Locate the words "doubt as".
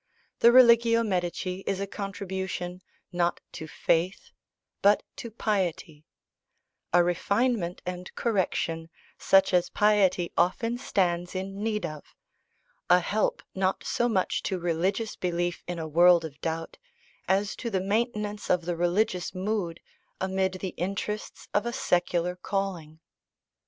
16.41-17.55